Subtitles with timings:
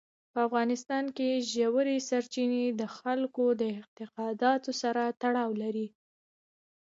[0.33, 5.87] په افغانستان کې ژورې سرچینې د خلکو د اعتقاداتو سره تړاو لري.